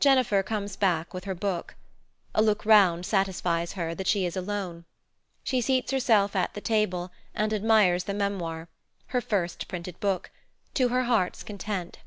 Jennifer 0.00 0.42
comes 0.42 0.76
back 0.76 1.14
with 1.14 1.24
her 1.24 1.34
book. 1.34 1.74
A 2.34 2.42
look 2.42 2.66
round 2.66 3.06
satisfies 3.06 3.72
her 3.72 3.94
that 3.94 4.06
she 4.06 4.26
is 4.26 4.36
alone. 4.36 4.84
She 5.42 5.62
seats 5.62 5.92
herself 5.92 6.36
at 6.36 6.52
the 6.52 6.60
table 6.60 7.10
and 7.34 7.54
admires 7.54 8.04
the 8.04 8.12
memoir 8.12 8.68
her 9.06 9.22
first 9.22 9.66
printed 9.66 9.98
book 9.98 10.30
to 10.74 10.88
her 10.88 11.04
heart's 11.04 11.42
content. 11.42 12.00